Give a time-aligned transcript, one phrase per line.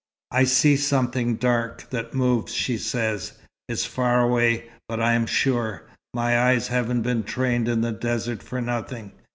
[0.31, 3.29] "I see something dark, that moves," she said.
[3.69, 5.87] "It's far away, but I am sure.
[6.15, 9.11] My eyes haven't been trained in the desert for nothing.